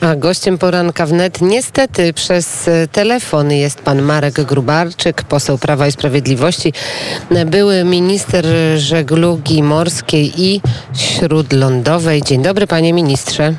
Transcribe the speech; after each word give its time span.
A 0.00 0.16
gościem 0.16 0.58
poranka 0.58 1.06
wnet 1.06 1.40
niestety 1.40 2.12
przez 2.12 2.68
e, 2.68 2.88
telefon 2.88 3.52
jest 3.52 3.80
pan 3.80 4.02
Marek 4.02 4.42
Grubarczyk, 4.42 5.22
poseł 5.22 5.58
Prawa 5.58 5.86
i 5.86 5.92
Sprawiedliwości, 5.92 6.72
były 7.46 7.84
minister 7.84 8.46
żeglugi 8.76 9.62
morskiej 9.62 10.32
i 10.36 10.60
śródlądowej. 10.94 12.22
Dzień 12.22 12.42
dobry 12.42 12.66
panie 12.66 12.92
ministrze. 12.92 13.54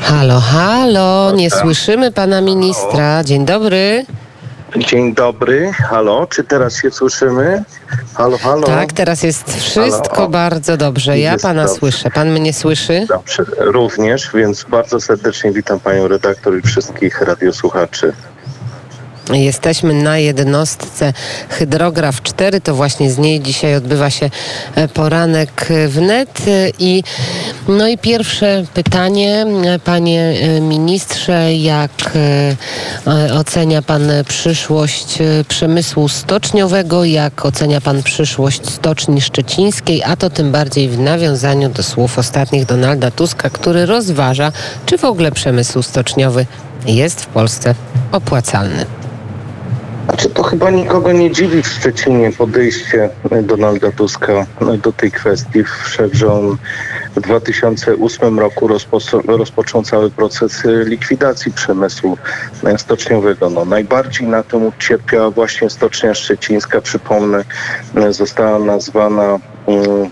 Halo, 0.00 0.40
halo, 0.40 1.32
nie 1.32 1.50
słyszymy 1.50 2.12
pana 2.12 2.40
ministra. 2.40 3.24
Dzień 3.24 3.44
dobry. 3.46 4.06
Dzień 4.76 5.14
dobry, 5.14 5.72
halo, 5.72 6.26
czy 6.26 6.44
teraz 6.44 6.76
się 6.76 6.90
słyszymy? 6.90 7.64
Halo, 8.14 8.38
halo. 8.38 8.62
Tak, 8.66 8.92
teraz 8.92 9.22
jest 9.22 9.56
wszystko 9.56 10.14
Halo. 10.16 10.28
bardzo 10.28 10.76
dobrze. 10.76 11.18
Ja 11.18 11.36
pana 11.42 11.62
dobrze. 11.64 11.78
słyszę. 11.78 12.10
Pan 12.10 12.30
mnie 12.30 12.52
słyszy? 12.52 13.06
Dobrze, 13.08 13.44
również, 13.58 14.30
więc 14.34 14.64
bardzo 14.64 15.00
serdecznie 15.00 15.52
witam 15.52 15.80
panią 15.80 16.08
redaktor 16.08 16.58
i 16.58 16.62
wszystkich 16.62 17.20
radiosłuchaczy. 17.20 18.12
Jesteśmy 19.32 19.94
na 19.94 20.18
jednostce 20.18 21.12
Hydrograf 21.48 22.22
4, 22.22 22.60
to 22.60 22.74
właśnie 22.74 23.10
z 23.10 23.18
niej 23.18 23.40
dzisiaj 23.40 23.74
odbywa 23.74 24.10
się 24.10 24.30
e, 24.74 24.88
poranek 24.88 25.68
wnet. 25.88 26.42
I 26.78 27.02
no 27.68 27.88
i 27.88 27.98
pierwsze 27.98 28.64
pytanie, 28.74 29.46
e, 29.64 29.78
panie 29.78 30.34
e, 30.40 30.60
ministrze, 30.60 31.54
jak 31.54 31.90
ocenia 33.34 33.82
pan 33.82 34.10
przyszłość 34.28 35.18
przemysłu 35.48 36.08
stoczniowego, 36.08 37.04
jak 37.04 37.46
ocenia 37.46 37.80
pan 37.80 38.02
przyszłość 38.02 38.70
stoczni 38.70 39.20
szczecińskiej, 39.20 40.02
a 40.02 40.16
to 40.16 40.30
tym 40.30 40.52
bardziej 40.52 40.88
w 40.88 40.98
nawiązaniu 40.98 41.68
do 41.68 41.82
słów 41.82 42.18
ostatnich 42.18 42.66
Donalda 42.66 43.10
Tuska, 43.10 43.50
który 43.50 43.86
rozważa, 43.86 44.52
czy 44.86 44.98
w 44.98 45.04
ogóle 45.04 45.32
przemysł 45.32 45.82
stoczniowy 45.82 46.46
jest 46.86 47.20
w 47.20 47.26
Polsce 47.26 47.74
opłacalny. 48.12 49.03
Znaczy, 50.24 50.36
to 50.36 50.42
chyba 50.42 50.70
nikogo 50.70 51.12
nie 51.12 51.30
dziwi 51.30 51.62
w 51.62 51.66
Szczecinie 51.66 52.32
podejście 52.32 53.10
Donalda 53.42 53.92
Tuska 53.92 54.46
do 54.82 54.92
tej 54.92 55.10
kwestii. 55.10 55.64
Że 56.12 56.32
on 56.32 56.56
w 57.16 57.20
2008 57.20 58.38
roku 58.38 58.68
rozpo- 58.68 59.36
rozpoczął 59.38 59.82
cały 59.82 60.10
proces 60.10 60.62
likwidacji 60.84 61.52
przemysłu 61.52 62.18
stoczniowego. 62.76 63.50
No, 63.50 63.64
najbardziej 63.64 64.28
na 64.28 64.42
tym 64.42 64.66
ucierpiała 64.66 65.30
właśnie 65.30 65.70
Stocznia 65.70 66.14
Szczecińska. 66.14 66.80
Przypomnę, 66.80 67.44
została 68.10 68.58
nazwana 68.58 69.38
mm, 69.66 70.10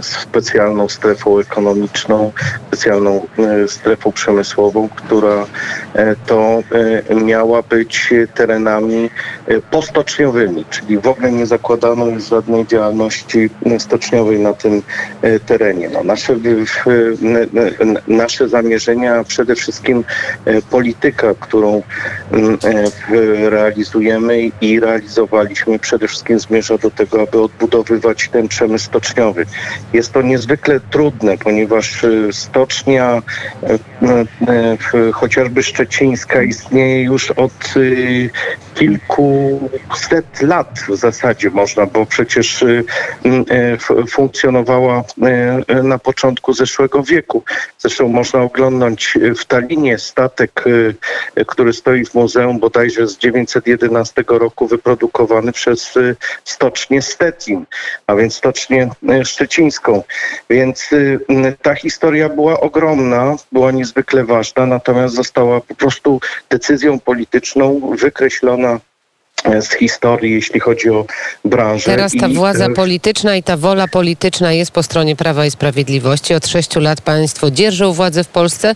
specjalną 0.00 0.88
strefą 0.88 1.38
ekonomiczną, 1.38 2.32
specjalną 2.66 3.26
e, 3.38 3.68
strefą 3.68 4.12
przemysłową, 4.12 4.88
która 4.88 5.46
e, 5.94 6.16
to 6.26 6.62
e, 7.10 7.14
miała 7.14 7.62
być 7.62 8.14
terenami 8.34 9.10
e, 9.46 9.60
postoczniowymi, 9.60 10.64
czyli 10.70 10.98
w 10.98 11.06
ogóle 11.06 11.32
nie 11.32 11.46
zakładano 11.46 12.06
już 12.06 12.28
żadnej 12.28 12.66
działalności 12.66 13.50
e, 13.66 13.80
stoczniowej 13.80 14.38
na 14.38 14.52
tym 14.52 14.82
e, 15.22 15.40
terenie. 15.40 15.88
No, 15.88 16.04
nasze, 16.04 16.36
nasze 18.08 18.48
zamierzenia, 18.48 19.24
przede 19.24 19.54
wszystkim 19.54 20.04
e, 20.44 20.62
polityka, 20.62 21.34
którą 21.40 21.82
e, 22.32 23.50
realizujemy 23.50 24.50
i 24.60 24.80
realizowaliśmy, 24.80 25.78
przede 25.78 26.08
wszystkim 26.08 26.40
zmierza 26.40 26.78
do 26.78 26.90
tego, 26.90 27.22
aby 27.22 27.42
odbudowywać 27.42 28.28
ten 28.28 28.48
przemysł 28.48 28.86
stoczniowy. 28.86 29.37
Jest 29.92 30.12
to 30.12 30.22
niezwykle 30.22 30.80
trudne, 30.80 31.38
ponieważ 31.38 32.04
e, 32.04 32.32
stocznia, 32.32 33.22
e, 33.62 33.78
e, 34.48 35.12
chociażby 35.12 35.62
szczecińska, 35.62 36.42
istnieje 36.42 37.02
już 37.02 37.30
od 37.30 37.74
kilkuset 38.78 40.42
lat 40.42 40.80
w 40.88 40.96
zasadzie 40.96 41.50
można, 41.50 41.86
bo 41.86 42.06
przecież 42.06 42.62
e, 42.62 42.82
f- 43.72 44.10
funkcjonowała 44.10 45.04
e, 45.68 45.82
na 45.82 45.98
początku 45.98 46.52
zeszłego 46.52 47.02
wieku. 47.02 47.42
Zresztą 47.78 48.08
można 48.08 48.42
oglądnąć 48.42 49.18
w 49.38 49.44
Talinie 49.44 49.98
statek, 49.98 50.64
który 51.46 51.72
stoi 51.72 52.04
w 52.04 52.14
muzeum 52.14 52.58
bodajże 52.58 53.06
z 53.06 53.18
911 53.18 54.24
roku 54.28 54.66
wyprodukowany 54.66 55.52
przez 55.52 55.94
stocznię 56.44 57.02
Stettin, 57.02 57.64
a 58.06 58.14
więc 58.14 58.34
stocznię 58.34 58.90
szczecińską. 59.24 60.02
Więc 60.50 60.92
y, 60.92 61.18
ta 61.62 61.74
historia 61.74 62.28
była 62.28 62.60
ogromna, 62.60 63.36
była 63.52 63.70
niezwykle 63.70 64.24
ważna, 64.24 64.66
natomiast 64.66 65.14
została 65.14 65.60
po 65.60 65.74
prostu 65.74 66.20
decyzją 66.50 67.00
polityczną 67.00 67.80
wykreślona 67.98 68.67
z 69.60 69.72
historii, 69.74 70.32
jeśli 70.32 70.60
chodzi 70.60 70.90
o 70.90 71.04
branżę. 71.44 71.84
Teraz 71.84 72.12
ta 72.20 72.28
I, 72.28 72.34
władza 72.34 72.66
e, 72.66 72.70
polityczna 72.70 73.36
i 73.36 73.42
ta 73.42 73.56
wola 73.56 73.88
polityczna 73.88 74.52
jest 74.52 74.70
po 74.70 74.82
stronie 74.82 75.16
Prawa 75.16 75.46
i 75.46 75.50
Sprawiedliwości. 75.50 76.34
Od 76.34 76.46
sześciu 76.46 76.80
lat 76.80 77.00
państwo 77.00 77.50
dzierżą 77.50 77.92
władzę 77.92 78.24
w 78.24 78.28
Polsce. 78.28 78.74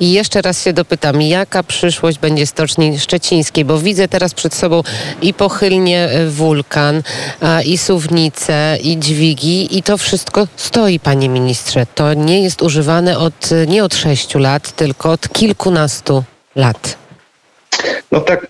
I 0.00 0.12
jeszcze 0.12 0.42
raz 0.42 0.64
się 0.64 0.72
dopytam, 0.72 1.22
jaka 1.22 1.62
przyszłość 1.62 2.18
będzie 2.18 2.46
Stoczni 2.46 2.98
Szczecińskiej? 2.98 3.64
Bo 3.64 3.78
widzę 3.78 4.08
teraz 4.08 4.34
przed 4.34 4.54
sobą 4.54 4.82
i 5.22 5.34
pochylnie 5.34 6.04
e, 6.04 6.26
wulkan, 6.26 7.02
a, 7.40 7.62
i 7.62 7.78
suwnice, 7.78 8.78
i 8.82 8.98
dźwigi 8.98 9.78
i 9.78 9.82
to 9.82 9.98
wszystko 9.98 10.46
stoi, 10.56 11.00
panie 11.00 11.28
ministrze. 11.28 11.86
To 11.94 12.14
nie 12.14 12.42
jest 12.42 12.62
używane 12.62 13.18
od, 13.18 13.52
e, 13.52 13.66
nie 13.66 13.84
od 13.84 13.94
sześciu 13.94 14.38
lat, 14.38 14.72
tylko 14.72 15.10
od 15.10 15.28
kilkunastu 15.28 16.24
lat. 16.56 16.96
No 18.12 18.20
tak, 18.20 18.46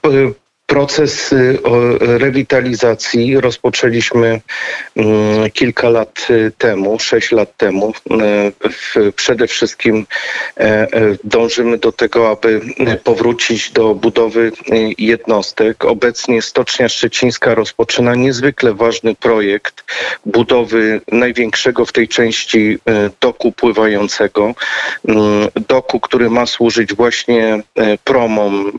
proces 0.66 1.32
y, 1.32 1.58
rewitalizacji 2.00 3.40
rozpoczęliśmy 3.40 4.40
mm, 4.96 5.50
kilka 5.50 5.88
lat 5.88 6.26
y, 6.30 6.52
temu, 6.58 6.98
sześć 6.98 7.32
lat 7.32 7.56
temu. 7.56 7.92
Y, 8.96 9.12
Przede 9.16 9.46
wszystkim 9.46 10.06
e, 10.56 10.62
e, 10.62 10.88
dążymy 11.24 11.78
do 11.78 11.92
tego, 11.92 12.30
aby 12.30 12.60
powrócić 13.04 13.70
do 13.70 13.94
budowy 13.94 14.52
jednostek. 14.98 15.84
Obecnie 15.84 16.42
Stocznia 16.42 16.88
Szczecińska 16.88 17.54
rozpoczyna 17.54 18.14
niezwykle 18.14 18.74
ważny 18.74 19.14
projekt 19.14 19.84
budowy 20.26 21.00
największego 21.12 21.86
w 21.86 21.92
tej 21.92 22.08
części 22.08 22.78
doku 23.20 23.52
pływającego. 23.52 24.54
Mm, 25.08 25.48
Doku, 25.68 26.00
który 26.00 26.30
ma 26.30 26.46
służyć 26.46 26.94
właśnie 26.94 27.62
promom 28.04 28.78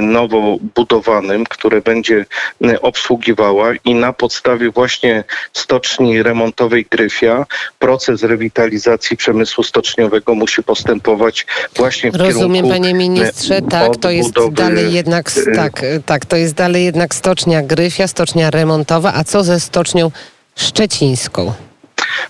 nowo 0.00 0.58
budowanym, 0.74 1.13
które 1.48 1.80
będzie 1.80 2.26
e, 2.64 2.80
obsługiwała 2.80 3.72
i 3.84 3.94
na 3.94 4.12
podstawie 4.12 4.70
właśnie 4.70 5.24
stoczni 5.52 6.22
remontowej 6.22 6.86
Gryfia 6.90 7.46
proces 7.78 8.22
rewitalizacji 8.22 9.16
przemysłu 9.16 9.64
stoczniowego 9.64 10.34
musi 10.34 10.62
postępować 10.62 11.46
właśnie 11.76 12.12
w 12.12 12.14
Rozumiem, 12.14 12.52
kierunku 12.52 12.68
panie 12.68 12.94
ministrze, 12.94 13.56
e, 13.56 13.62
tak, 13.62 13.96
to 13.96 14.10
jest 14.10 14.32
dalej 14.52 14.92
jednak, 14.92 15.30
e, 15.46 15.54
tak, 15.54 15.82
e, 15.84 16.00
tak, 16.00 16.26
to 16.26 16.36
jest 16.36 16.54
dalej 16.54 16.84
jednak 16.84 17.14
stocznia 17.14 17.62
Gryfia, 17.62 18.08
stocznia 18.08 18.50
remontowa, 18.50 19.12
a 19.14 19.24
co 19.24 19.44
ze 19.44 19.60
stocznią 19.60 20.10
szczecińską? 20.56 21.52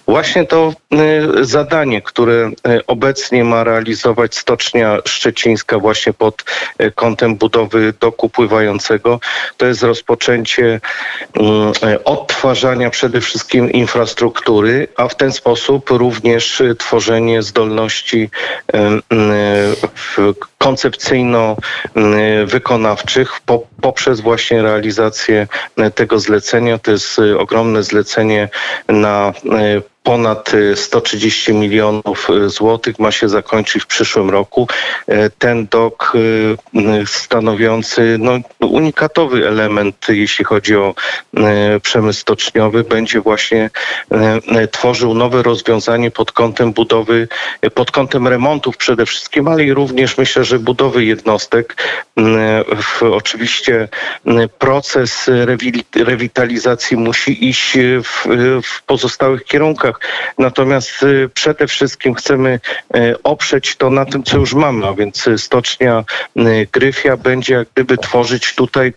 Właśnie 0.09 0.47
to 0.47 0.73
y, 1.41 1.45
zadanie, 1.45 2.03
które 2.03 2.51
y, 2.69 2.87
obecnie 2.87 3.45
ma 3.45 3.65
realizować 3.65 4.35
Stocznia 4.37 4.99
Szczecińska 5.05 5.79
właśnie 5.79 6.13
pod 6.13 6.45
y, 6.83 6.93
kątem 6.93 7.37
budowy 7.37 7.95
doku 8.01 8.29
pływającego, 8.29 9.21
to 9.57 9.67
jest 9.67 9.83
rozpoczęcie 9.83 10.81
odtwarzania 12.05 12.91
przede 12.91 13.21
wszystkim 13.21 13.73
infrastruktury, 13.73 14.89
a 14.97 15.09
w 15.09 15.15
ten 15.17 15.33
sposób 15.33 15.91
również 15.91 16.63
tworzenie 16.79 17.43
zdolności 17.43 18.31
w- 19.95 20.35
koncepcyjno-wykonawczych 20.65 23.41
po, 23.47 23.67
poprzez 23.81 24.21
właśnie 24.21 24.63
realizację 24.63 25.47
tego 25.95 26.19
zlecenia. 26.19 26.79
To 26.79 26.91
jest 26.91 27.19
y, 27.19 27.39
ogromne 27.39 27.83
zlecenie 27.83 28.49
na 28.89 29.33
y, 29.45 29.83
ponad 30.05 30.55
y, 30.55 30.77
130 30.77 31.53
milionów 31.55 32.31
y, 32.31 32.49
złotych 32.49 32.99
ma 32.99 33.11
się 33.13 33.29
zakończyć 33.29 33.83
w 33.83 33.87
przyszłym 33.87 34.31
roku. 34.31 34.69
E, 35.07 35.31
Ten 35.31 35.67
dok 35.67 36.13
y, 36.15 36.19
y, 37.03 37.07
stanowiący 37.07 38.17
no, 38.21 38.39
unikatowy 38.61 39.49
element, 39.49 40.07
jeśli 40.09 40.45
chodzi 40.45 40.77
o 40.77 40.95
przemysł 41.83 42.21
stoczniowy, 42.21 42.85
będzie 42.85 43.21
właśnie 43.21 43.71
tworzył 44.71 45.15
nowe 45.15 45.43
rozwiązanie 45.43 46.11
pod 46.11 46.33
kątem 46.33 46.73
budowy, 46.73 47.29
pod 47.75 47.91
kątem 47.91 48.29
remontów 48.29 48.77
przede 48.77 49.07
wszystkim, 49.07 49.49
ale 49.49 49.65
i 49.65 49.73
również 49.73 50.19
myślę, 50.19 50.45
że 50.45 50.59
budowy 50.59 51.05
jednostek. 51.05 51.77
Oczywiście 53.13 53.89
proces 54.59 55.29
rewi- 55.29 56.05
rewitalizacji 56.05 56.97
musi 56.97 57.49
iść 57.49 57.73
w, 58.05 58.27
w 58.63 58.83
pozostałych 58.83 59.45
kierunkach. 59.45 59.94
Natomiast 60.39 61.05
przede 61.35 61.67
wszystkim 61.67 62.15
chcemy 62.15 62.61
oprzeć 63.25 63.77
to 63.77 63.91
na 63.91 64.05
tym, 64.05 64.23
co 64.23 64.37
już 64.37 64.55
mamy, 64.55 64.87
a 64.87 64.93
więc 64.93 65.29
stocznia 65.37 66.05
Gryfia 66.73 67.17
będzie 67.17 67.55
jak 67.55 67.69
gdyby 67.75 67.99
tworzyć 67.99 68.55
tutaj, 68.55 68.93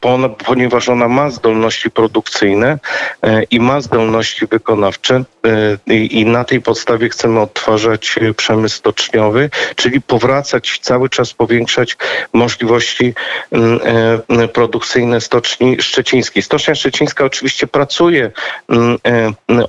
ponieważ 0.45 0.89
ona 0.89 1.07
ma 1.07 1.29
zdolności 1.29 1.91
produkcyjne 1.91 2.79
i 3.51 3.59
ma 3.59 3.81
zdolności 3.81 4.47
wykonawcze 4.47 5.23
i 5.87 6.25
na 6.25 6.43
tej 6.43 6.61
podstawie 6.61 7.09
chcemy 7.09 7.39
odtwarzać 7.39 8.15
przemysł 8.37 8.77
stoczniowy, 8.77 9.49
czyli 9.75 10.01
powracać, 10.01 10.79
cały 10.81 11.09
czas 11.09 11.33
powiększać 11.33 11.97
możliwości 12.33 13.13
produkcyjne 14.53 15.21
stoczni 15.21 15.81
szczecińskiej. 15.81 16.43
Stocznia 16.43 16.75
szczecińska 16.75 17.25
oczywiście 17.25 17.67
pracuje, 17.67 18.31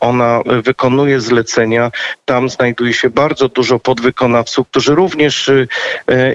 ona 0.01 0.43
wykonuje 0.63 1.18
zlecenia. 1.21 1.91
Tam 2.25 2.49
znajduje 2.49 2.93
się 2.93 3.11
bardzo 3.11 3.49
dużo 3.49 3.79
podwykonawców, 3.79 4.69
którzy 4.69 4.95
również, 4.95 5.49
e, 5.49 5.67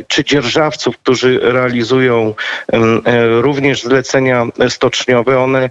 czy 0.08 0.24
dzierżawców, 0.24 0.98
którzy 0.98 1.40
realizują 1.42 2.34
mm, 2.72 3.02
również 3.42 3.84
zlecenia 3.84 4.46
stoczniowe. 4.70 5.40
One 5.40 5.70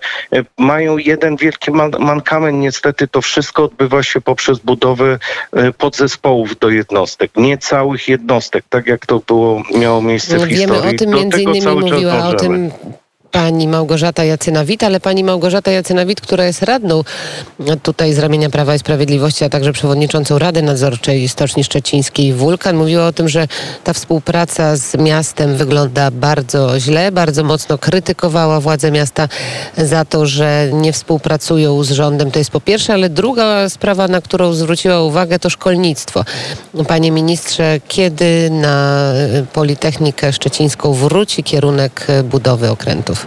mają 0.59 0.99
jeden 0.99 1.37
wielki 1.37 1.71
mankament. 1.99 2.59
Niestety 2.59 3.09
to 3.09 3.23
wszystko 3.23 3.65
odbywa 3.65 4.03
się 4.03 4.21
poprzez 4.21 4.59
budowę 4.59 5.19
podzespołów 5.79 6.59
do 6.59 6.71
jednostek, 6.71 7.31
nie 7.37 7.59
całych 7.59 8.09
jednostek, 8.09 8.65
tak 8.69 8.87
jak 8.87 9.07
to 9.07 9.21
było, 9.27 9.63
miało 9.79 10.03
miejsce 10.03 10.39
w 10.39 10.45
Wiemy 10.45 10.75
historii. 10.75 10.95
o 10.95 10.99
tym, 10.99 11.11
Do 11.11 11.17
między 11.17 11.43
innymi 11.43 11.67
mówiła 11.67 12.29
o 12.29 12.35
tym 12.35 12.71
pani 13.33 13.69
Małgorzata 13.69 14.25
Jacynawit, 14.25 14.85
ale 14.85 15.01
pani 15.01 15.25
Małgorzata 15.25 15.71
Jacynawit, 15.71 16.21
która 16.21 16.45
jest 16.45 16.63
radną 16.63 17.05
tutaj 17.83 18.13
z 18.15 18.19
ramienia 18.19 18.51
Prawa 18.51 18.75
i 18.75 18.79
Sprawiedliwości, 18.79 19.45
a 19.45 19.49
także 19.49 19.73
przewodniczącą 19.73 20.39
Rady 20.39 20.63
Nadzorczej 20.63 21.29
Stoczni 21.29 21.65
Szczecińskiej 21.65 22.33
Wulkan, 22.33 22.77
mówiła 22.77 23.07
o 23.07 23.13
tym, 23.13 23.29
że 23.29 23.49
ta 23.85 23.93
współpraca 23.93 24.77
z 24.77 24.95
miastem 24.95 25.57
wygląda 25.57 26.11
bardzo 26.11 26.81
źle, 26.81 27.13
bardzo 27.13 27.45
mocno 27.45 27.79
krytykowała 27.79 28.61
władze 28.61 28.91
miasta 28.91 29.29
za 29.79 30.05
to, 30.05 30.27
że 30.27 30.69
nie 30.73 30.93
współpracują 30.93 31.83
z 31.85 31.91
rządem. 31.91 32.31
To 32.31 32.39
jest 32.39 32.51
po 32.51 32.61
pierwsze, 32.61 32.93
ale 32.93 33.09
druga 33.09 33.69
sprawa, 33.69 34.09
na 34.09 34.21
którą 34.21 34.53
zwróciła 34.53 35.03
uwagę, 35.03 35.39
to 35.39 35.51
szkolnictwo. 35.51 36.25
Panie 36.89 37.11
ministrze, 37.11 37.81
kiedy 37.89 38.51
na 38.51 39.13
Politechnikę 39.53 40.33
Szczecińską 40.33 40.93
wróci 40.93 41.45
kierunek 41.45 42.07
budowy 42.25 42.71
okrętów? 42.71 43.22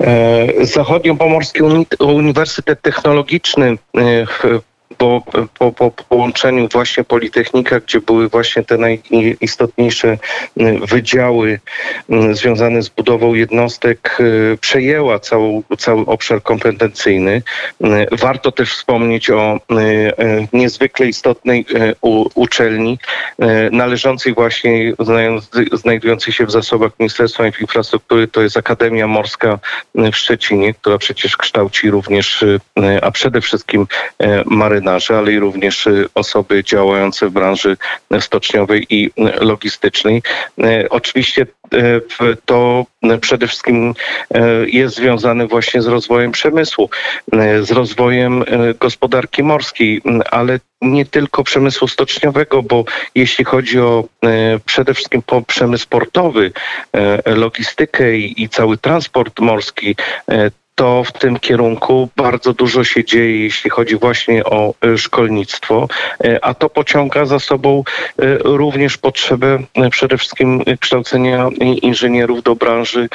E, 0.00 0.46
Zachodniopomorski 0.66 1.62
Uni- 1.62 1.86
Uniwersytet 2.00 2.82
Technologiczny 2.82 3.66
e, 3.96 4.26
w- 4.26 4.60
po, 4.98 5.22
po, 5.58 5.72
po 5.72 5.90
połączeniu 5.90 6.68
właśnie 6.72 7.04
Politechnika, 7.04 7.80
gdzie 7.80 8.00
były 8.00 8.28
właśnie 8.28 8.62
te 8.62 8.78
najistotniejsze 8.78 10.18
wydziały 10.88 11.60
związane 12.32 12.82
z 12.82 12.88
budową 12.88 13.34
jednostek, 13.34 14.16
y, 14.20 14.58
przejęła 14.60 15.18
całą, 15.18 15.62
cały 15.78 16.06
obszar 16.06 16.42
kompetencyjny. 16.42 17.42
Warto 18.12 18.52
też 18.52 18.72
wspomnieć 18.72 19.30
o 19.30 19.60
niezwykle 20.52 21.06
istotnej 21.06 21.66
u, 22.00 22.26
uczelni 22.34 22.98
należącej 23.72 24.34
właśnie, 24.34 24.94
znajdującej 25.72 26.32
się 26.32 26.46
w 26.46 26.50
zasobach 26.50 26.92
Ministerstwa 26.98 27.46
Infrastruktury, 27.46 28.28
to 28.28 28.42
jest 28.42 28.56
Akademia 28.56 29.06
Morska 29.06 29.58
w 29.94 30.16
Szczecinie, 30.16 30.74
która 30.74 30.98
przecież 30.98 31.36
kształci 31.36 31.90
również, 31.90 32.44
a 33.02 33.10
przede 33.10 33.40
wszystkim 33.40 33.86
marynarza 34.46 34.79
marynarze, 34.80 35.18
ale 35.18 35.32
i 35.32 35.38
również 35.38 35.86
y, 35.86 36.06
osoby 36.14 36.64
działające 36.64 37.28
w 37.28 37.32
branży 37.32 37.76
stoczniowej 38.20 38.86
i 38.90 39.06
y, 39.06 39.44
logistycznej. 39.44 40.22
Y, 40.58 40.88
oczywiście 40.90 41.46
to 42.44 42.86
przede 43.20 43.46
wszystkim 43.46 43.94
jest 44.66 44.96
związane 44.96 45.46
właśnie 45.46 45.82
z 45.82 45.86
rozwojem 45.86 46.32
przemysłu, 46.32 46.90
z 47.60 47.70
rozwojem 47.70 48.44
gospodarki 48.80 49.42
morskiej, 49.42 50.02
ale 50.30 50.60
nie 50.82 51.06
tylko 51.06 51.44
przemysłu 51.44 51.88
stoczniowego, 51.88 52.62
bo 52.62 52.84
jeśli 53.14 53.44
chodzi 53.44 53.80
o 53.80 54.04
przede 54.64 54.94
wszystkim 54.94 55.22
przemysł 55.46 55.86
portowy, 55.88 56.52
logistykę 57.26 58.16
i 58.16 58.48
cały 58.48 58.78
transport 58.78 59.40
morski, 59.40 59.96
to 60.80 61.04
w 61.04 61.12
tym 61.12 61.38
kierunku 61.38 62.08
bardzo 62.16 62.52
dużo 62.52 62.84
się 62.84 63.04
dzieje, 63.04 63.42
jeśli 63.42 63.70
chodzi 63.70 63.96
właśnie 63.96 64.44
o 64.44 64.74
e, 64.80 64.98
szkolnictwo, 64.98 65.88
e, 66.24 66.44
a 66.44 66.54
to 66.54 66.70
pociąga 66.70 67.24
za 67.24 67.38
sobą 67.38 67.84
e, 68.18 68.38
również 68.38 68.96
potrzebę 68.98 69.58
przede 69.90 70.18
wszystkim 70.18 70.64
kształcenia 70.80 71.48
inżynierów 71.82 72.42
do 72.42 72.54
branży 72.54 73.08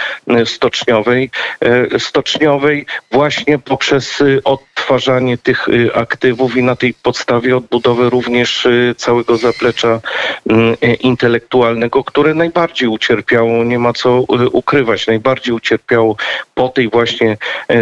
stoczniowej, 0.45 1.29
stoczniowej 1.97 2.85
właśnie 3.11 3.59
poprzez 3.59 4.23
odtwarzanie 4.43 5.37
tych 5.37 5.67
aktywów 5.93 6.57
i 6.57 6.63
na 6.63 6.75
tej 6.75 6.93
podstawie 6.93 7.57
odbudowę 7.57 8.09
również 8.09 8.67
całego 8.97 9.37
zaplecza 9.37 10.01
intelektualnego, 10.99 12.03
które 12.03 12.33
najbardziej 12.33 12.89
ucierpiało, 12.89 13.63
nie 13.63 13.79
ma 13.79 13.93
co 13.93 14.21
ukrywać, 14.51 15.07
najbardziej 15.07 15.53
ucierpiało 15.53 16.15
po 16.55 16.69
tej 16.69 16.89
właśnie 16.89 17.37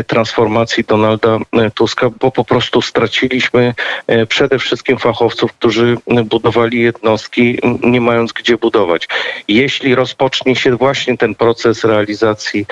transformacji 0.08 0.84
Donalda 0.84 1.38
e, 1.54 1.72
Tuska, 1.72 2.10
bo 2.10 2.32
po 2.32 2.46
prostu 2.46 2.82
straciliśmy 2.82 3.74
e, 4.08 4.26
przede 4.26 4.60
wszystkim 4.60 4.98
fachowców, 4.98 5.54
którzy 5.54 5.98
budowali 6.26 6.82
jednostki, 6.82 7.60
nie 7.84 8.02
mając 8.02 8.34
gdzie 8.34 8.58
budować. 8.58 9.08
Jeśli 9.48 9.96
rozpocznie 9.96 10.56
się 10.56 10.76
właśnie 10.76 11.18
ten 11.18 11.36
proces 11.36 11.84
realizacji 11.84 12.66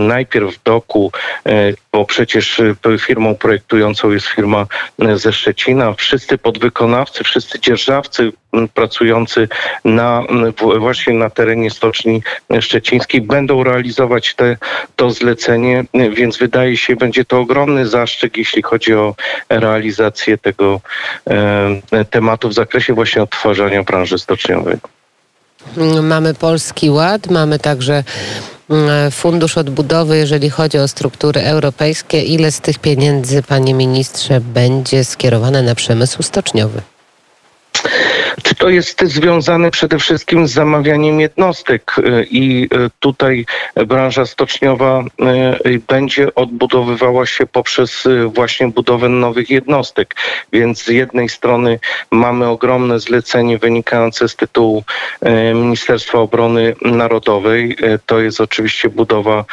najpierw 0.00 0.54
w 0.54 0.62
doku, 0.62 1.12
bo 1.92 2.04
przecież 2.04 2.60
firmą 3.00 3.34
projektującą 3.34 4.10
jest 4.10 4.26
firma 4.26 4.66
ze 5.14 5.32
Szczecina, 5.32 5.92
wszyscy 5.94 6.38
podwykonawcy, 6.38 7.24
wszyscy 7.24 7.60
dzierżawcy 7.60 8.32
pracujący 8.74 9.48
na, 9.84 10.22
właśnie 10.78 11.14
na 11.14 11.30
terenie 11.30 11.70
Stoczni 11.70 12.22
Szczecińskiej 12.60 13.20
będą 13.20 13.64
realizować 13.64 14.34
te, 14.34 14.56
to 14.96 15.10
zlecenie, 15.10 15.84
więc 16.22 16.38
wydaje 16.38 16.76
się, 16.76 16.96
będzie 16.96 17.24
to 17.24 17.38
ogromny 17.40 17.86
zaszczyt, 17.86 18.36
jeśli 18.36 18.62
chodzi 18.62 18.94
o 18.94 19.14
realizację 19.48 20.38
tego 20.38 20.80
e, 21.30 22.04
tematu 22.10 22.48
w 22.48 22.52
zakresie 22.52 22.94
właśnie 22.94 23.22
odtwarzania 23.22 23.82
branży 23.82 24.18
stoczniowej. 24.18 24.76
Mamy 26.02 26.34
Polski 26.34 26.90
Ład, 26.90 27.30
mamy 27.30 27.58
także 27.58 28.04
mm, 28.70 29.10
Fundusz 29.10 29.58
Odbudowy, 29.58 30.16
jeżeli 30.16 30.50
chodzi 30.50 30.78
o 30.78 30.88
struktury 30.88 31.40
europejskie. 31.40 32.22
Ile 32.22 32.52
z 32.52 32.60
tych 32.60 32.78
pieniędzy, 32.78 33.42
panie 33.42 33.74
ministrze, 33.74 34.40
będzie 34.40 35.04
skierowane 35.04 35.62
na 35.62 35.74
przemysł 35.74 36.22
stoczniowy? 36.22 36.82
To 38.62 38.68
jest 38.68 39.04
związane 39.04 39.70
przede 39.70 39.98
wszystkim 39.98 40.48
z 40.48 40.52
zamawianiem 40.52 41.20
jednostek 41.20 41.94
y, 41.98 42.26
i 42.30 42.64
y, 42.64 42.90
tutaj 43.00 43.46
branża 43.86 44.26
stoczniowa 44.26 45.04
y, 45.66 45.80
będzie 45.88 46.34
odbudowywała 46.34 47.26
się 47.26 47.46
poprzez 47.46 48.04
właśnie 48.26 48.68
budowę 48.68 49.08
nowych 49.08 49.50
jednostek. 49.50 50.14
Więc 50.52 50.84
z 50.84 50.88
jednej 50.88 51.28
strony 51.28 51.78
mamy 52.10 52.46
ogromne 52.48 53.00
zlecenie 53.00 53.58
wynikające 53.58 54.28
z 54.28 54.36
tytułu 54.36 54.84
Ministerstwa 55.54 56.18
Obrony 56.18 56.74
Narodowej. 56.82 57.76
To 58.06 58.20
jest 58.20 58.40
oczywiście 58.40 58.88
budowa 58.88 59.44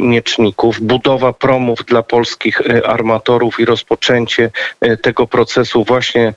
mieczników, 0.00 0.80
budowa 0.80 1.32
promów 1.32 1.84
dla 1.84 2.02
polskich 2.02 2.60
armatorów 2.84 3.60
i 3.60 3.64
rozpoczęcie 3.64 4.50
tego 5.02 5.26
procesu 5.26 5.84
właśnie 5.84 6.34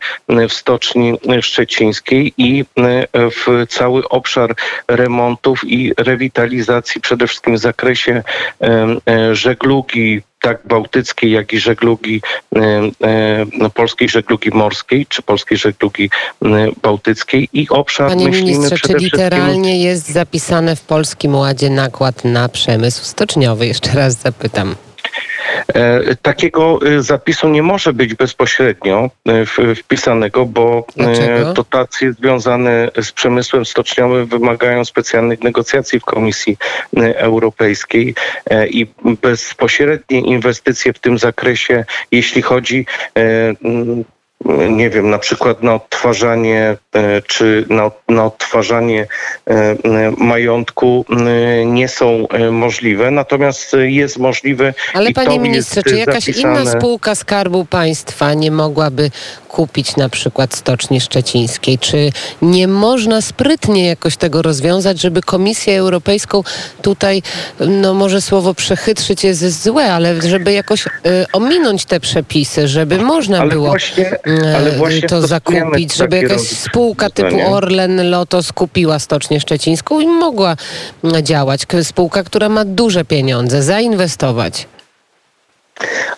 w 0.49 0.53
Stoczni 0.53 1.17
Szczecińskiej 1.41 2.12
i 2.37 2.65
e, 2.77 3.07
w 3.29 3.65
cały 3.69 4.09
obszar 4.09 4.55
remontów 4.87 5.61
i 5.63 5.93
rewitalizacji, 5.97 7.01
przede 7.01 7.27
wszystkim 7.27 7.55
w 7.55 7.59
zakresie 7.59 8.23
e, 8.61 8.95
e, 9.05 9.35
żeglugi 9.35 10.21
tak 10.41 10.59
bałtyckiej, 10.65 11.31
jak 11.31 11.53
i 11.53 11.59
żeglugi 11.59 12.21
polskiej 13.73 14.09
żeglugi 14.09 14.49
morskiej, 14.49 15.05
czy 15.05 15.21
polskiej 15.21 15.57
żeglugi 15.57 16.09
bałtyckiej 16.81 17.49
i 17.53 17.69
obszar 17.69 18.09
Panie 18.09 18.25
myślimy 18.25 18.51
ministrze, 18.51 18.75
przede 18.75 18.93
czy 18.93 18.99
wszystkim... 18.99 19.23
literalnie 19.23 19.83
jest 19.83 20.09
zapisane 20.09 20.75
w 20.75 20.81
Polskim 20.81 21.35
Ładzie 21.35 21.69
nakład 21.69 22.25
na 22.25 22.49
przemysł 22.49 23.03
stoczniowy? 23.03 23.67
Jeszcze 23.67 23.91
raz 23.91 24.21
zapytam. 24.21 24.75
E, 25.67 26.15
takiego 26.15 26.79
e, 26.85 27.01
zapisu 27.01 27.49
nie 27.49 27.63
może 27.63 27.93
być 27.93 28.13
bezpośrednio 28.13 29.09
e, 29.27 29.75
wpisanego, 29.75 30.45
bo 30.45 30.85
Dlaczego? 30.95 31.53
dotacje 31.53 32.13
związane 32.13 32.91
z 33.01 33.11
przemysłem 33.11 33.65
stoczniowym 33.65 34.25
wymagają 34.25 34.85
specjalnych 34.85 35.43
negocjacji 35.43 35.99
w 35.99 36.05
Komisji 36.05 36.57
Europejskiej 37.15 38.15
i 38.69 38.87
bezpośrednie 39.21 40.19
inwestycje 40.21 40.93
w 40.93 40.99
tym 40.99 41.17
zakresie, 41.17 41.85
jeśli 42.11 42.41
chodzi 42.41 42.85
nie 44.69 44.89
wiem, 44.89 45.09
na 45.09 45.19
przykład 45.19 45.63
na 45.63 45.73
odtwarzanie 45.73 46.77
e, 46.95 47.21
czy 47.21 47.65
na, 47.69 47.91
na 48.09 48.25
odtwarzanie 48.25 49.07
e, 49.47 49.75
majątku 50.17 51.05
nie 51.65 51.87
są 51.87 52.27
e, 52.27 52.51
możliwe, 52.51 53.11
natomiast 53.11 53.75
jest 53.83 54.17
możliwe. 54.17 54.73
Ale 54.93 55.11
panie 55.11 55.39
ministrze, 55.39 55.83
czy 55.83 55.97
jakaś 55.97 56.25
zapisane... 56.25 56.61
inna 56.61 56.71
spółka 56.71 57.15
Skarbu 57.15 57.65
Państwa 57.65 58.33
nie 58.33 58.51
mogłaby 58.51 59.11
kupić 59.53 59.95
na 59.95 60.09
przykład 60.09 60.55
Stoczni 60.55 61.01
Szczecińskiej? 61.01 61.79
Czy 61.79 62.09
nie 62.41 62.67
można 62.67 63.21
sprytnie 63.21 63.85
jakoś 63.85 64.17
tego 64.17 64.41
rozwiązać, 64.41 65.01
żeby 65.01 65.21
Komisję 65.21 65.79
Europejską 65.79 66.43
tutaj, 66.81 67.21
no 67.59 67.93
może 67.93 68.21
słowo 68.21 68.53
przechytrzyć 68.53 69.23
jest 69.23 69.63
złe, 69.63 69.93
ale 69.93 70.21
żeby 70.21 70.53
jakoś 70.53 70.85
y, 70.87 70.89
ominąć 71.33 71.85
te 71.85 71.99
przepisy, 71.99 72.67
żeby 72.67 72.97
można 72.97 73.39
ale 73.39 73.49
było 73.49 73.67
właśnie, 73.67 74.11
y, 74.11 75.07
to 75.07 75.27
zakupić, 75.27 75.95
żeby 75.95 76.17
jakaś 76.17 76.41
spółka 76.41 77.09
typu 77.09 77.53
Orlen, 77.53 78.09
Lotos 78.09 78.51
kupiła 78.51 78.99
Stocznię 78.99 79.39
Szczecińską 79.39 79.99
i 79.99 80.07
mogła 80.07 80.55
działać. 81.21 81.65
Spółka, 81.83 82.23
która 82.23 82.49
ma 82.49 82.65
duże 82.65 83.05
pieniądze, 83.05 83.63
zainwestować. 83.63 84.67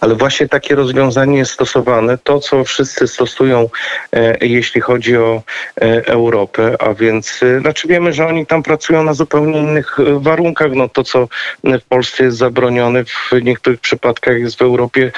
Ale 0.01 0.15
właśnie 0.15 0.47
takie 0.47 0.75
rozwiązanie 0.75 1.37
jest 1.37 1.51
stosowane, 1.51 2.17
to 2.17 2.39
co 2.39 2.63
wszyscy 2.63 3.07
stosują, 3.07 3.69
e, 4.13 4.37
jeśli 4.45 4.81
chodzi 4.81 5.17
o 5.17 5.41
e, 5.81 6.05
Europę, 6.07 6.75
a 6.79 6.93
więc 6.93 7.43
e, 7.43 7.59
znaczy 7.59 7.87
wiemy, 7.87 8.13
że 8.13 8.27
oni 8.27 8.45
tam 8.45 8.63
pracują 8.63 9.03
na 9.03 9.13
zupełnie 9.13 9.59
innych 9.59 9.97
warunkach. 10.17 10.71
No 10.71 10.89
to, 10.89 11.03
co 11.03 11.27
w 11.63 11.83
Polsce 11.89 12.23
jest 12.23 12.37
zabronione, 12.37 13.03
w 13.05 13.31
niektórych 13.41 13.79
przypadkach 13.79 14.39
jest 14.39 14.57
w 14.57 14.61
Europie 14.61 15.11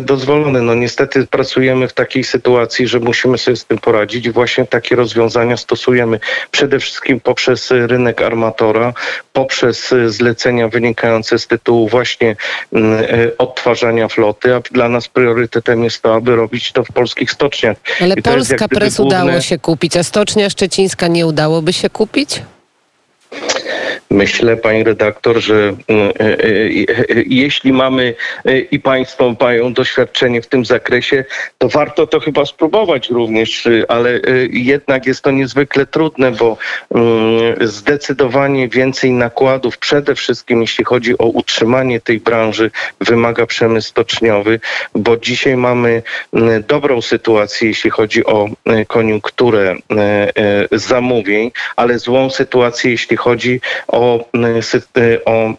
dozwolone. 0.00 0.62
No 0.62 0.74
niestety 0.74 1.26
pracujemy 1.26 1.88
w 1.88 1.92
takiej 1.92 2.24
sytuacji, 2.24 2.88
że 2.88 3.00
musimy 3.00 3.38
sobie 3.38 3.56
z 3.56 3.64
tym 3.64 3.78
poradzić 3.78 4.30
właśnie 4.30 4.66
takie 4.66 4.96
rozwiązania 4.96 5.56
stosujemy 5.56 6.20
przede 6.50 6.78
wszystkim 6.78 7.20
poprzez 7.20 7.70
rynek 7.70 8.22
armatora, 8.22 8.92
poprzez 9.32 9.94
zlecenia 10.06 10.68
wynikające 10.68 11.38
z 11.38 11.46
tytułu 11.46 11.88
właśnie 11.88 12.36
odtwarzania 13.64 14.08
floty, 14.08 14.54
a 14.54 14.60
dla 14.60 14.88
nas 14.88 15.08
priorytetem 15.08 15.84
jest 15.84 16.02
to, 16.02 16.14
aby 16.14 16.36
robić 16.36 16.72
to 16.72 16.84
w 16.84 16.92
polskich 16.92 17.30
stoczniach. 17.30 17.76
Ale 18.00 18.16
Polska 18.16 18.68
Press 18.68 18.96
główne... 18.96 19.24
udało 19.24 19.40
się 19.40 19.58
kupić, 19.58 19.96
a 19.96 20.02
Stocznia 20.02 20.50
Szczecińska 20.50 21.08
nie 21.08 21.26
udałoby 21.26 21.72
się 21.72 21.90
kupić? 21.90 22.42
Myślę, 24.10 24.56
pani 24.56 24.84
redaktor, 24.84 25.40
że 25.40 25.54
mm, 25.54 25.78
e, 25.88 26.20
e, 26.20 26.36
e, 26.40 27.22
jeśli 27.26 27.72
mamy 27.72 28.14
i 28.70 28.80
państwo 28.80 29.36
mają 29.40 29.72
doświadczenie 29.72 30.42
w 30.42 30.46
tym 30.46 30.64
zakresie, 30.64 31.24
to 31.58 31.68
warto 31.68 32.06
to 32.06 32.20
chyba 32.20 32.46
spróbować 32.46 33.10
również, 33.10 33.68
ale 33.88 34.20
jednak 34.50 35.06
jest 35.06 35.22
to 35.22 35.30
niezwykle 35.30 35.86
trudne, 35.86 36.30
bo 36.30 36.56
mm, 36.94 37.68
zdecydowanie 37.68 38.68
więcej 38.68 39.12
nakładów, 39.12 39.78
przede 39.78 40.14
wszystkim 40.14 40.60
jeśli 40.60 40.84
chodzi 40.84 41.18
o 41.18 41.26
utrzymanie 41.26 42.00
tej 42.00 42.20
branży, 42.20 42.70
wymaga 43.00 43.46
przemysł 43.46 43.88
stoczniowy, 43.88 44.60
bo 44.94 45.16
dzisiaj 45.16 45.56
mamy 45.56 46.02
mm, 46.32 46.64
dobrą 46.68 47.02
sytuację, 47.02 47.68
jeśli 47.68 47.90
chodzi 47.90 48.24
o 48.26 48.48
koniunkturę 48.86 49.76
zamówień, 50.72 51.50
ale 51.76 51.98
złą 51.98 52.30
sytuację, 52.30 52.90
jeśli 52.90 53.16
chodzi 53.16 53.60
o 53.88 54.14
o, 54.14 54.24
o 55.24 55.54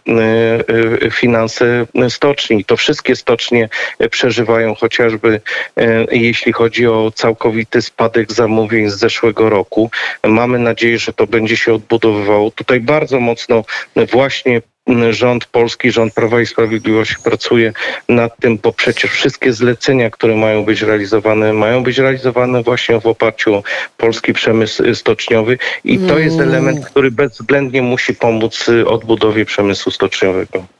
finanse 1.10 1.86
stoczni. 2.08 2.64
To 2.64 2.76
wszystkie 2.76 3.16
stocznie 3.16 3.68
przeżywają 4.10 4.74
chociażby 4.74 5.40
e, 5.76 6.06
jeśli 6.10 6.52
chodzi 6.52 6.86
o 6.86 7.12
całkowity 7.14 7.82
spadek 7.82 8.32
zamówień 8.32 8.90
z 8.90 8.94
zeszłego 8.94 9.50
roku. 9.50 9.90
Mamy 10.24 10.58
nadzieję, 10.58 10.98
że 10.98 11.12
to 11.12 11.26
będzie 11.26 11.56
się 11.56 11.74
odbudowywało. 11.74 12.50
Tutaj 12.50 12.80
bardzo 12.80 13.20
mocno 13.20 13.64
właśnie 14.12 14.62
rząd 15.10 15.46
polski, 15.46 15.90
rząd 15.90 16.14
Prawa 16.14 16.40
i 16.40 16.46
Sprawiedliwości 16.46 17.14
pracuje 17.24 17.72
nad 18.08 18.36
tym, 18.40 18.58
bo 18.62 18.72
przecież 18.72 19.10
wszystkie 19.10 19.52
zlecenia, 19.52 20.10
które 20.10 20.36
mają 20.36 20.64
być 20.64 20.82
realizowane, 20.82 21.52
mają 21.52 21.82
być 21.82 21.98
realizowane 21.98 22.62
właśnie 22.62 23.00
w 23.00 23.06
oparciu 23.06 23.54
o 23.54 23.62
polski 23.96 24.32
przemysł 24.32 24.94
stoczniowy 24.94 25.58
i 25.84 25.98
to 25.98 26.18
jest 26.18 26.36
mm. 26.36 26.48
element, 26.48 26.86
który 26.86 27.10
bezwzględnie 27.10 27.82
musi 27.82 28.14
pomóc 28.14 28.66
odbudowie 28.86 29.44
przemysłu 29.44 29.92
stoczniowego. 29.92 30.75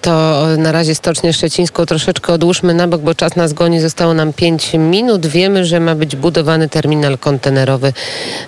To 0.00 0.46
na 0.58 0.72
razie 0.72 0.94
Stocznię 0.94 1.32
Szczecińską 1.32 1.86
troszeczkę 1.86 2.32
odłóżmy 2.32 2.74
na 2.74 2.88
bok, 2.88 3.00
bo 3.00 3.14
czas 3.14 3.36
nas 3.36 3.52
goni. 3.52 3.80
Zostało 3.80 4.14
nam 4.14 4.32
5 4.32 4.74
minut. 4.74 5.26
Wiemy, 5.26 5.64
że 5.64 5.80
ma 5.80 5.94
być 5.94 6.16
budowany 6.16 6.68
terminal 6.68 7.18
kontenerowy, 7.18 7.92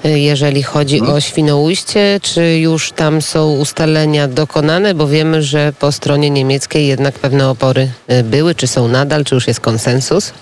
jeżeli 0.04 0.62
chodzi 0.62 1.00
o 1.00 1.20
Świnoujście. 1.20 2.20
Czy 2.22 2.58
już 2.58 2.92
tam 2.92 3.22
są 3.22 3.52
ustalenia 3.52 4.28
dokonane? 4.28 4.94
Bo 4.94 5.08
wiemy, 5.08 5.42
że 5.42 5.72
po 5.78 5.92
stronie 5.92 6.30
niemieckiej 6.30 6.86
jednak 6.86 7.14
pewne 7.14 7.48
opory 7.48 7.88
y, 8.10 8.22
były. 8.22 8.54
Czy 8.54 8.66
są 8.66 8.88
nadal? 8.88 9.24
Czy 9.24 9.34
już 9.34 9.46
jest 9.46 9.60
konsensus? 9.60 10.32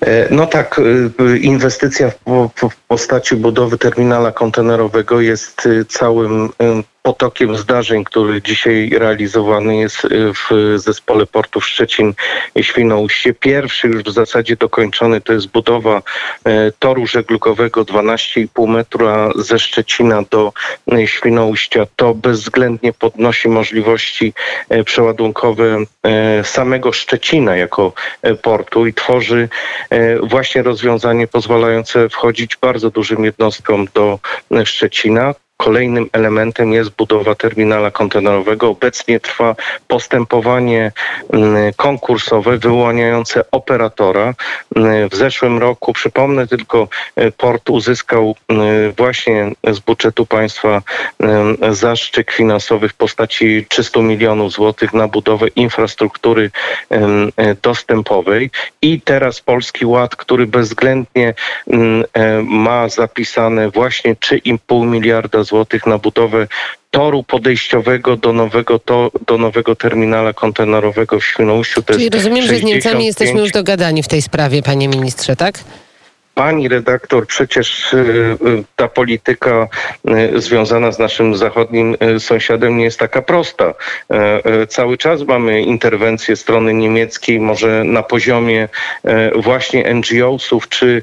E, 0.00 0.28
no 0.30 0.46
tak, 0.46 0.80
y, 1.20 1.38
inwestycja 1.38 2.10
w 2.10 2.76
postaci 2.88 3.36
budowy 3.36 3.78
terminala 3.78 4.32
kontenerowego 4.32 5.20
jest 5.20 5.68
całym 5.88 6.50
potokiem 7.02 7.56
zdarzeń, 7.56 8.04
który 8.04 8.42
dzisiaj 8.42 8.90
realizowany 8.90 9.76
jest 9.76 10.04
y, 10.04 10.08
w 10.32 10.74
zespole 10.76 11.26
portów 11.26 11.66
Szczecin 11.66 12.14
i 12.54 12.64
Świnoujście. 12.64 13.34
Pierwszy 13.34 13.88
już 13.88 14.02
w 14.02 14.12
zasadzie 14.12 14.56
dokończony 14.56 15.20
to 15.20 15.32
jest 15.32 15.48
budowa 15.48 15.98
y, 15.98 16.50
toru 16.78 17.06
żeglugowego 17.06 17.84
12,5 17.84 18.68
metra 18.68 19.30
ze 19.36 19.58
Szczecina 19.58 20.22
do 20.30 20.52
y, 20.92 21.06
Świnoujścia. 21.06 21.86
To 21.96 22.14
bezwzględnie 22.14 22.92
podnosi 22.92 23.48
możliwości 23.48 24.32
przeładunkowe 24.84 25.78
samego 26.42 26.92
Szczecina 26.92 27.56
jako 27.56 27.92
portu 28.42 28.86
i 28.86 28.94
tworzy 28.94 29.48
właśnie 30.22 30.62
rozwiązanie 30.62 31.26
pozwalające 31.26 32.08
wchodzić 32.08 32.56
bardzo 32.56 32.90
dużym 32.90 33.24
jednostkom 33.24 33.88
do 33.94 34.18
Szczecina. 34.64 35.34
Kolejnym 35.62 36.08
elementem 36.12 36.72
jest 36.72 36.90
budowa 36.90 37.34
terminala 37.34 37.90
kontenerowego. 37.90 38.68
Obecnie 38.68 39.20
trwa 39.20 39.56
postępowanie 39.88 40.92
mm, 41.32 41.72
konkursowe 41.76 42.58
wyłaniające 42.58 43.50
operatora. 43.50 44.34
Mm, 44.76 45.08
w 45.08 45.14
zeszłym 45.14 45.58
roku, 45.58 45.92
przypomnę 45.92 46.46
tylko, 46.46 46.88
e, 47.16 47.30
port 47.30 47.70
uzyskał 47.70 48.36
mm, 48.48 48.92
właśnie 48.92 49.52
z 49.70 49.78
budżetu 49.78 50.26
państwa 50.26 50.82
zaszczyt 51.70 52.30
finansowy 52.30 52.88
w 52.88 52.94
postaci 52.94 53.66
300 53.68 54.00
milionów 54.00 54.52
złotych 54.52 54.92
na 54.92 55.08
budowę 55.08 55.48
infrastruktury 55.48 56.50
e, 56.90 57.54
dostępowej 57.62 58.50
i 58.82 59.00
teraz 59.00 59.40
Polski 59.40 59.86
Ład, 59.86 60.16
który 60.16 60.46
bezwzględnie 60.46 61.34
e, 62.14 62.42
ma 62.42 62.88
zapisane 62.88 63.70
właśnie 63.70 64.14
3,5 64.14 64.86
miliarda 64.86 65.42
złotych 65.42 65.51
złotych 65.52 65.86
na 65.86 65.98
budowę 65.98 66.46
toru 66.90 67.22
podejściowego 67.22 68.16
do 68.16 68.32
nowego, 68.32 68.78
to, 68.78 69.10
do 69.26 69.38
nowego 69.38 69.76
terminala 69.76 70.32
kontenerowego 70.32 71.20
w 71.20 71.24
Świnoujściu. 71.24 71.82
Czyli 71.82 72.10
rozumiem, 72.10 72.44
65... 72.46 72.50
że 72.50 72.58
z 72.58 72.64
Niemcami 72.64 73.06
jesteśmy 73.06 73.40
już 73.40 73.50
dogadani 73.50 74.02
w 74.02 74.08
tej 74.08 74.22
sprawie, 74.22 74.62
panie 74.62 74.88
ministrze, 74.88 75.36
tak? 75.36 75.58
Pani 76.34 76.68
redaktor, 76.68 77.26
przecież 77.26 77.92
y, 77.92 77.96
y, 77.96 78.64
ta 78.76 78.88
polityka 78.88 79.68
y, 80.34 80.40
związana 80.40 80.92
z 80.92 80.98
naszym 80.98 81.34
zachodnim 81.36 81.96
sąsiadem 82.18 82.78
nie 82.78 82.84
jest 82.84 82.98
taka 82.98 83.22
prosta. 83.22 83.74
Cały 84.68 84.98
czas 84.98 85.22
mamy 85.22 85.62
interwencję 85.62 86.36
strony 86.36 86.74
niemieckiej, 86.74 87.40
może 87.40 87.84
na 87.84 88.02
poziomie 88.02 88.68
właśnie 89.34 89.94
NGO-sów 89.94 90.68
czy 90.68 91.02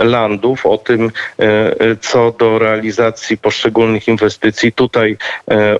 landów 0.00 0.66
o 0.66 0.78
tym, 0.78 1.10
co 2.00 2.30
do 2.38 2.58
realizacji 2.58 3.38
poszczególnych 3.38 4.08
inwestycji. 4.08 4.72
Tutaj 4.72 5.16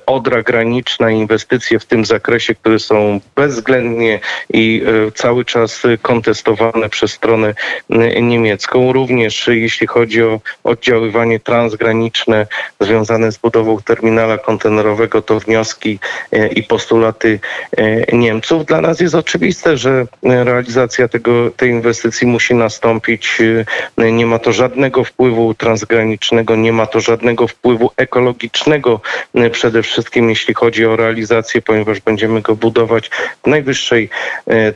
odra 0.06 0.42
graniczna, 0.42 1.10
inwestycje 1.10 1.78
w 1.78 1.84
tym 1.84 2.04
zakresie, 2.04 2.54
które 2.54 2.78
są 2.78 3.20
bezwzględnie 3.36 4.20
i 4.52 4.82
cały 5.14 5.44
czas 5.44 5.82
kontestowane 6.02 6.88
przez 6.88 7.12
stronę 7.12 7.41
stronę 7.42 8.20
niemiecką. 8.22 8.92
Również 8.92 9.48
jeśli 9.52 9.86
chodzi 9.86 10.22
o 10.22 10.40
oddziaływanie 10.64 11.40
transgraniczne 11.40 12.46
związane 12.80 13.32
z 13.32 13.38
budową 13.38 13.78
terminala 13.84 14.38
kontenerowego, 14.38 15.22
to 15.22 15.40
wnioski 15.40 15.98
i 16.56 16.62
postulaty 16.62 17.40
Niemców. 18.12 18.66
Dla 18.66 18.80
nas 18.80 19.00
jest 19.00 19.14
oczywiste, 19.14 19.76
że 19.76 20.06
realizacja 20.22 21.08
tego, 21.08 21.50
tej 21.50 21.70
inwestycji 21.70 22.26
musi 22.26 22.54
nastąpić. 22.54 23.38
Nie 24.12 24.26
ma 24.26 24.38
to 24.38 24.52
żadnego 24.52 25.04
wpływu 25.04 25.54
transgranicznego, 25.54 26.56
nie 26.56 26.72
ma 26.72 26.86
to 26.86 27.00
żadnego 27.00 27.48
wpływu 27.48 27.90
ekologicznego 27.96 29.00
przede 29.52 29.82
wszystkim 29.82 30.30
jeśli 30.30 30.54
chodzi 30.54 30.86
o 30.86 30.96
realizację, 30.96 31.62
ponieważ 31.62 32.00
będziemy 32.00 32.40
go 32.40 32.56
budować 32.56 33.10
w 33.42 33.46
najwyższej 33.46 34.08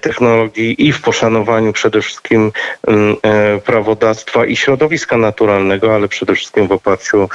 technologii 0.01 0.87
i 0.87 0.93
w 0.93 1.03
poszanowaniu 1.03 1.73
przede 1.73 2.03
wszystkim 2.03 2.53
prawodawstwa 3.65 4.47
i 4.47 4.57
środowiska 4.57 5.17
naturalnego, 5.17 5.95
ale 5.95 6.09
przede 6.09 6.35
wszystkim 6.35 6.69
w 6.69 6.73
oparciu 6.73 7.23
o 7.23 7.29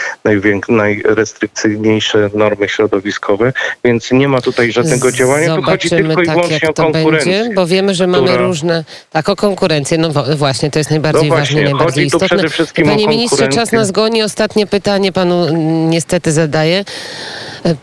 najrestrykcyjniejsze 0.70 2.30
normy 2.34 2.70
środowiskowe, 2.70 3.54
więc 3.84 4.12
nie 4.12 4.28
ma 4.28 4.42
tutaj 4.42 4.72
żadnego 4.72 5.12
działania, 5.12 5.56
tu 5.56 5.62
chodzi 5.62 5.90
tylko 5.90 6.16
tak, 6.16 6.26
i 6.26 6.30
wyłącznie 6.30 6.70
o 6.70 6.74
konkurencję. 6.74 7.40
Będzie, 7.40 7.56
bo 7.56 7.68
wiemy, 7.68 7.96
że 7.96 8.08
mamy 8.08 8.28
która... 8.28 8.42
różne... 8.42 8.84
Tak, 9.12 9.30
o 9.30 9.36
konkurencję, 9.36 9.98
no 9.98 10.10
właśnie, 10.38 10.72
to 10.72 10.80
jest 10.80 10.90
najbardziej 10.90 11.30
no 11.30 11.36
właśnie, 11.36 11.62
ważne, 11.62 11.76
najbardziej 11.76 12.06
istotne. 12.06 12.28
przede 12.28 12.50
wszystkim 12.50 12.86
Panie 12.86 13.08
ministrze, 13.08 13.48
czas 13.48 13.72
nas 13.72 13.92
goni. 13.92 14.24
Ostatnie 14.24 14.68
pytanie 14.68 15.12
panu 15.12 15.58
niestety 15.90 16.32
zadaję. 16.32 16.86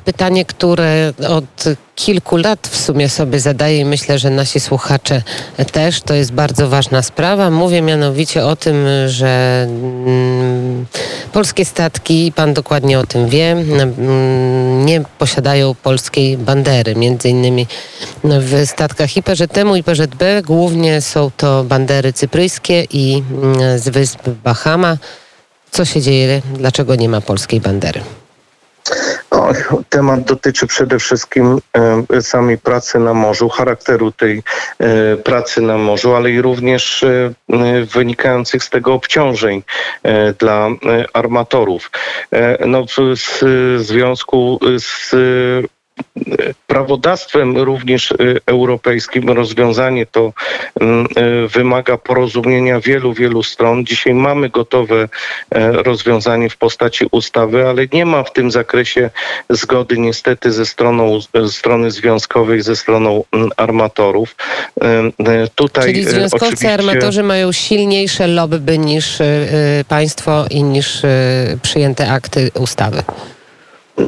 Pytanie, 0.04 0.44
które 0.44 1.12
od 1.28 1.64
kilku 1.98 2.36
lat 2.36 2.68
w 2.68 2.76
sumie 2.76 3.08
sobie 3.08 3.40
zadaję 3.40 3.78
i 3.78 3.84
myślę, 3.84 4.18
że 4.18 4.30
nasi 4.30 4.60
słuchacze 4.60 5.22
też. 5.72 6.00
To 6.00 6.14
jest 6.14 6.32
bardzo 6.32 6.68
ważna 6.68 7.02
sprawa. 7.02 7.50
Mówię 7.50 7.82
mianowicie 7.82 8.46
o 8.46 8.56
tym, 8.56 8.86
że 9.06 9.64
mm, 9.68 10.86
polskie 11.32 11.64
statki, 11.64 12.32
pan 12.36 12.54
dokładnie 12.54 12.98
o 12.98 13.06
tym 13.06 13.28
wie, 13.28 13.52
mm, 13.52 14.86
nie 14.86 15.00
posiadają 15.18 15.74
polskiej 15.74 16.38
bandery. 16.38 16.94
Między 16.96 17.28
innymi 17.28 17.66
w 18.24 18.66
statkach 18.66 19.16
i 19.16 19.22
PZM 19.22 19.76
i 19.76 19.82
PZB 19.82 20.42
głównie 20.42 21.00
są 21.00 21.30
to 21.36 21.64
bandery 21.64 22.12
cypryjskie 22.12 22.86
i 22.90 23.22
mm, 23.42 23.78
z 23.78 23.88
wysp 23.88 24.28
Bahama. 24.44 24.96
Co 25.70 25.84
się 25.84 26.00
dzieje? 26.00 26.42
Dlaczego 26.54 26.94
nie 26.94 27.08
ma 27.08 27.20
polskiej 27.20 27.60
bandery? 27.60 28.00
Temat 29.88 30.20
dotyczy 30.24 30.66
przede 30.66 30.98
wszystkim 30.98 31.58
e, 32.12 32.22
samej 32.22 32.58
pracy 32.58 32.98
na 32.98 33.14
morzu, 33.14 33.48
charakteru 33.48 34.12
tej 34.12 34.42
e, 34.78 35.16
pracy 35.16 35.60
na 35.60 35.78
morzu, 35.78 36.14
ale 36.14 36.30
i 36.30 36.42
również 36.42 37.02
e, 37.02 37.34
wynikających 37.94 38.64
z 38.64 38.70
tego 38.70 38.94
obciążeń 38.94 39.62
e, 40.02 40.32
dla 40.32 40.66
e, 40.68 41.04
armatorów. 41.12 41.90
E, 42.32 42.66
no, 42.66 42.86
w, 42.86 42.96
w 43.42 43.78
związku 43.80 44.60
z 44.76 45.14
prawodawstwem 46.66 47.56
również 47.56 48.10
y, 48.10 48.40
europejskim 48.46 49.30
rozwiązanie 49.30 50.06
to 50.06 50.32
mm, 50.80 51.06
y, 51.44 51.48
wymaga 51.48 51.96
porozumienia 51.98 52.80
wielu, 52.80 53.12
wielu 53.12 53.42
stron. 53.42 53.86
Dzisiaj 53.86 54.14
mamy 54.14 54.48
gotowe 54.48 55.08
e, 55.50 55.72
rozwiązanie 55.72 56.50
w 56.50 56.56
postaci 56.56 57.06
ustawy, 57.10 57.68
ale 57.68 57.86
nie 57.92 58.06
ma 58.06 58.22
w 58.22 58.32
tym 58.32 58.50
zakresie 58.50 59.10
zgody 59.50 59.98
niestety 59.98 60.52
ze 60.52 60.66
stroną 60.66 61.18
strony 61.50 61.90
związkowej, 61.90 62.62
ze 62.62 62.76
stroną 62.76 63.24
armatorów. 63.56 64.36
Tutaj 65.54 65.84
Czyli 65.84 66.04
związkowcy 66.04 66.46
oczywiście... 66.46 66.74
armatorzy 66.74 67.22
mają 67.22 67.52
silniejsze 67.52 68.26
lobby 68.26 68.78
niż 68.78 69.18
państwo 69.88 70.46
i 70.50 70.62
niż 70.62 71.02
przyjęte 71.62 72.10
akty 72.10 72.50
ustawy. 72.54 73.02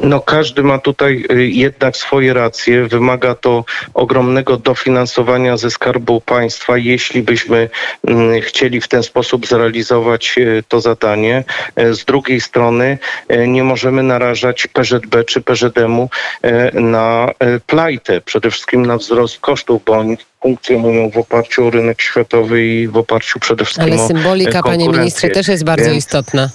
No 0.03 0.19
każdy 0.19 0.63
ma 0.63 0.79
tutaj 0.79 1.25
y, 1.31 1.47
jednak 1.47 1.97
swoje 1.97 2.33
racje. 2.33 2.87
Wymaga 2.87 3.35
to 3.35 3.65
ogromnego 3.93 4.57
dofinansowania 4.57 5.57
ze 5.57 5.71
Skarbu 5.71 6.21
Państwa, 6.21 6.77
jeśli 6.77 7.21
byśmy 7.21 7.69
mm, 8.07 8.41
chcieli 8.41 8.81
w 8.81 8.87
ten 8.87 9.03
sposób 9.03 9.47
zrealizować 9.47 10.35
y, 10.37 10.63
to 10.67 10.81
zadanie. 10.81 11.43
E, 11.75 11.93
z 11.93 12.05
drugiej 12.05 12.41
strony 12.41 12.97
e, 13.27 13.47
nie 13.47 13.63
możemy 13.63 14.03
narażać 14.03 14.67
PZB 14.67 15.23
czy 15.23 15.41
PZM-u 15.41 16.09
e, 16.41 16.81
na 16.81 17.31
plajtę, 17.67 18.21
przede 18.21 18.51
wszystkim 18.51 18.85
na 18.85 18.97
wzrost 18.97 19.39
kosztów, 19.39 19.83
bo 19.85 19.93
oni 19.93 20.17
funkcjonują 20.41 21.09
w 21.09 21.17
oparciu 21.17 21.67
o 21.67 21.69
rynek 21.69 22.01
światowy 22.01 22.65
i 22.65 22.87
w 22.87 22.97
oparciu 22.97 23.39
przede 23.39 23.65
wszystkim 23.65 23.93
Ale 23.93 24.03
o 24.03 24.07
symbolika, 24.07 24.63
panie 24.63 24.89
ministrze, 24.89 25.29
też 25.29 25.47
jest 25.47 25.63
bardzo 25.63 25.85
Więc 25.85 25.97
istotna. 25.97 26.49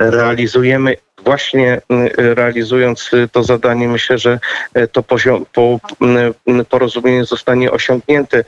Realizujemy 0.00 0.96
właśnie 1.24 1.80
realizując 2.16 3.10
to 3.32 3.42
zadanie, 3.42 3.88
myślę, 3.88 4.18
że 4.18 4.38
to 4.92 5.02
poziom, 5.02 5.46
po, 5.52 5.80
porozumienie 6.68 7.24
zostanie 7.24 7.70
osiągnięte. 7.70 8.44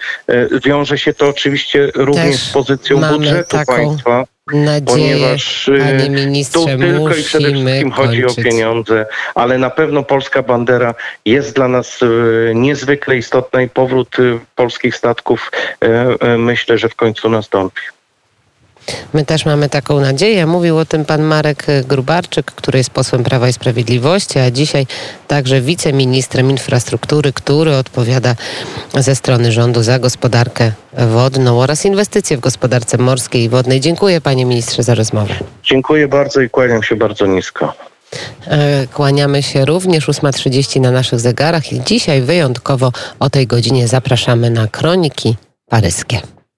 Wiąże 0.65 0.99
się 0.99 1.15
to 1.15 1.29
oczywiście 1.29 1.91
również 1.95 2.37
Też 2.37 2.51
z 2.51 2.53
pozycją 2.53 3.01
budżetu 3.01 3.57
państwa. 3.67 4.25
Nadzieję, 4.53 4.83
ponieważ 4.87 5.71
panie 5.81 6.11
ministrze, 6.11 6.59
tu 6.59 6.67
tylko 6.67 7.17
i 7.17 7.23
przede 7.23 7.53
wszystkim 7.53 7.91
chodzi 7.91 8.25
o 8.25 8.35
pieniądze, 8.35 9.07
ale 9.35 9.59
na 9.59 9.71
pewno 9.71 10.03
polska 10.03 10.43
bandera 10.43 10.95
jest 11.25 11.55
dla 11.55 11.69
nas 11.69 12.01
niezwykle 12.55 13.17
istotna 13.17 13.63
i 13.63 13.69
powrót 13.69 14.17
polskich 14.55 14.97
statków 14.97 15.53
myślę, 16.39 16.79
że 16.79 16.89
w 16.89 16.95
końcu 16.95 17.31
nastąpi. 17.31 17.83
My 19.15 19.25
też 19.25 19.47
mamy 19.47 19.69
taką 19.69 20.01
nadzieję. 20.01 20.47
Mówił 20.47 20.79
o 20.79 20.85
tym 20.85 21.05
pan 21.05 21.23
Marek 21.23 21.67
Grubarczyk, 21.89 22.47
który 22.47 22.79
jest 22.79 22.91
posłem 22.91 23.25
Prawa 23.25 23.49
i 23.49 23.53
Sprawiedliwości, 23.53 24.39
a 24.39 24.51
dzisiaj 24.51 24.87
także 25.29 25.61
wiceministrem 25.61 26.51
infrastruktury, 26.51 27.33
który 27.33 27.77
odpowiada 27.77 28.35
ze 28.95 29.17
strony 29.17 29.53
rządu 29.53 29.83
za 29.83 29.99
gospodarkę 29.99 30.73
wodną 30.93 31.61
oraz 31.61 31.85
inwestycje 31.85 32.37
w 32.37 32.41
gospodarce 32.41 32.99
morskiej 32.99 33.43
i 33.43 33.49
wodnej. 33.49 33.81
Dziękuję 33.81 34.21
panie 34.21 34.45
ministrze 34.45 34.83
za 34.83 34.95
rozmowę. 34.95 35.35
Dziękuję 35.63 36.09
bardzo 36.09 36.41
i 36.41 36.51
kłaniam 36.51 36.83
się 36.83 36.97
bardzo 36.97 37.27
nisko. 37.27 37.75
E, 38.47 38.87
kłaniamy 38.87 39.43
się 39.43 39.65
również 39.65 40.09
8.30 40.09 40.81
na 40.81 40.91
naszych 40.91 41.21
zegarach 41.21 41.73
i 41.73 41.81
dzisiaj 41.81 42.23
wyjątkowo 42.23 42.93
o 43.19 43.31
tej 43.31 43.47
godzinie 43.47 43.89
zapraszamy 43.89 44.51
na 44.51 44.69
kroniki 44.69 45.37
paryskie. 45.69 46.36